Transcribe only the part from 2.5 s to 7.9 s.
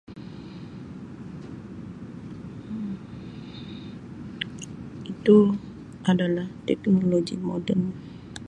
Um Itu adalah teknologi moden.